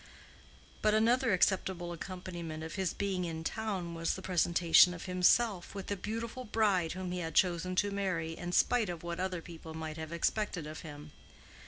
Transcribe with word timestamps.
But 0.81 0.95
another 0.95 1.31
acceptable 1.31 1.93
accompaniment 1.93 2.63
of 2.63 2.73
his 2.73 2.91
being 2.91 3.23
in 3.23 3.43
town 3.43 3.93
was 3.93 4.15
the 4.15 4.23
presentation 4.23 4.95
of 4.95 5.05
himself 5.05 5.75
with 5.75 5.85
the 5.93 5.95
beautiful 5.95 6.43
bride 6.43 6.93
whom 6.93 7.11
he 7.11 7.19
had 7.19 7.35
chosen 7.35 7.75
to 7.75 7.91
marry 7.91 8.35
in 8.35 8.51
spite 8.51 8.89
of 8.89 9.03
what 9.03 9.19
other 9.19 9.43
people 9.43 9.75
might 9.75 9.97
have 9.97 10.11
expected 10.11 10.65
of 10.65 10.79
him. 10.79 11.11